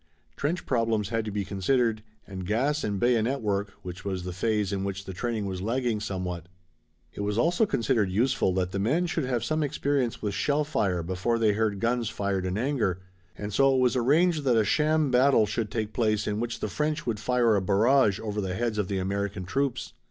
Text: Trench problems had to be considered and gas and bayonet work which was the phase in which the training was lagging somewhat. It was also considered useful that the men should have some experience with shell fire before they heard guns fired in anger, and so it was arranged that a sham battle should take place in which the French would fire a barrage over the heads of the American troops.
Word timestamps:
Trench 0.35 0.65
problems 0.65 1.09
had 1.09 1.25
to 1.25 1.31
be 1.31 1.45
considered 1.45 2.01
and 2.25 2.47
gas 2.47 2.83
and 2.83 2.99
bayonet 2.99 3.39
work 3.39 3.69
which 3.83 4.03
was 4.03 4.23
the 4.23 4.33
phase 4.33 4.73
in 4.73 4.83
which 4.83 5.05
the 5.05 5.13
training 5.13 5.45
was 5.45 5.61
lagging 5.61 5.99
somewhat. 5.99 6.47
It 7.13 7.21
was 7.21 7.37
also 7.37 7.67
considered 7.67 8.09
useful 8.09 8.51
that 8.55 8.71
the 8.71 8.79
men 8.79 9.05
should 9.05 9.25
have 9.25 9.43
some 9.43 9.61
experience 9.61 10.19
with 10.19 10.33
shell 10.33 10.63
fire 10.63 11.03
before 11.03 11.37
they 11.37 11.51
heard 11.51 11.79
guns 11.79 12.09
fired 12.09 12.47
in 12.47 12.57
anger, 12.57 12.99
and 13.37 13.53
so 13.53 13.75
it 13.75 13.79
was 13.79 13.95
arranged 13.95 14.41
that 14.41 14.57
a 14.57 14.65
sham 14.65 15.11
battle 15.11 15.45
should 15.45 15.69
take 15.69 15.93
place 15.93 16.25
in 16.25 16.39
which 16.39 16.61
the 16.61 16.67
French 16.67 17.05
would 17.05 17.19
fire 17.19 17.55
a 17.55 17.61
barrage 17.61 18.19
over 18.21 18.41
the 18.41 18.55
heads 18.55 18.79
of 18.79 18.87
the 18.87 18.97
American 18.97 19.45
troops. 19.45 19.93